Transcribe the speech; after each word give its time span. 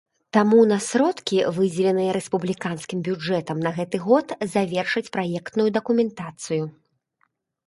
Таму 0.35 0.59
на 0.69 0.77
сродкі, 0.85 1.37
выдзеленыя 1.57 2.15
рэспубліканскім 2.17 3.03
бюджэтам 3.09 3.57
на 3.67 3.75
гэты 3.77 3.97
год, 4.07 4.27
завершаць 4.55 5.05
праектную 5.19 5.69
дакументацыю. 5.77 6.63